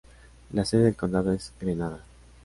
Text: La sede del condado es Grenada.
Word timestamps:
La 0.53 0.65
sede 0.65 0.85
del 0.85 0.95
condado 0.95 1.31
es 1.31 1.53
Grenada. 1.61 1.99